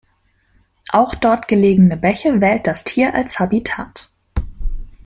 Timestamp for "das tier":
2.65-3.13